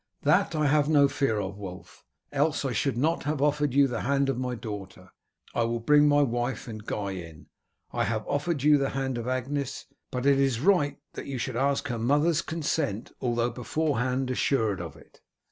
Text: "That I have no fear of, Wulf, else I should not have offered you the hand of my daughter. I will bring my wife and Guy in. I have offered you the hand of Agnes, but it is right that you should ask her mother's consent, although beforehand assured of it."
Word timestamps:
"That 0.23 0.55
I 0.55 0.65
have 0.65 0.89
no 0.89 1.07
fear 1.07 1.39
of, 1.39 1.59
Wulf, 1.59 2.03
else 2.31 2.65
I 2.65 2.71
should 2.71 2.97
not 2.97 3.25
have 3.25 3.39
offered 3.39 3.75
you 3.75 3.85
the 3.87 4.01
hand 4.01 4.29
of 4.29 4.37
my 4.39 4.55
daughter. 4.55 5.11
I 5.53 5.61
will 5.65 5.79
bring 5.79 6.07
my 6.07 6.23
wife 6.23 6.67
and 6.67 6.83
Guy 6.83 7.11
in. 7.11 7.49
I 7.91 8.05
have 8.05 8.25
offered 8.25 8.63
you 8.63 8.79
the 8.79 8.89
hand 8.97 9.19
of 9.19 9.27
Agnes, 9.27 9.85
but 10.09 10.25
it 10.25 10.39
is 10.39 10.59
right 10.59 10.97
that 11.13 11.27
you 11.27 11.37
should 11.37 11.55
ask 11.55 11.87
her 11.89 11.99
mother's 11.99 12.41
consent, 12.41 13.11
although 13.21 13.51
beforehand 13.51 14.31
assured 14.31 14.81
of 14.81 14.95
it." 14.95 15.21